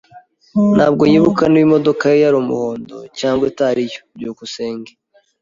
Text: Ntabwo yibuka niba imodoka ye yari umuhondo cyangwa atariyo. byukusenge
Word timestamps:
Ntabwo 0.75 1.03
yibuka 1.11 1.43
niba 1.47 1.65
imodoka 1.67 2.03
ye 2.11 2.17
yari 2.23 2.37
umuhondo 2.43 2.97
cyangwa 3.19 3.43
atariyo. 3.51 3.99
byukusenge 4.15 4.91